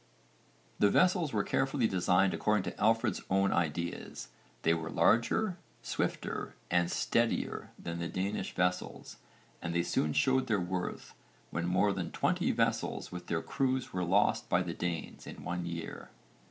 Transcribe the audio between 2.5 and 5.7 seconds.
to Alfred's own ideas: they were larger,